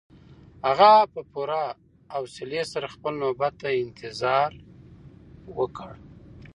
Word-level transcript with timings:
هغه 0.67 0.91
په 1.13 1.21
پوره 1.31 1.63
حوصلي 2.13 2.61
سره 2.73 2.87
خپله 2.93 3.17
نوبت 3.23 3.53
ته 3.61 3.69
انتظار 3.83 4.49
وکړ. 5.57 5.91